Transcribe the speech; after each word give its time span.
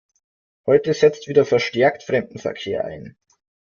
Heute 0.65 0.95
setzt 0.95 1.27
wieder 1.27 1.45
verstärkt 1.45 2.01
Fremdenverkehr 2.01 2.85
ein. 2.85 3.15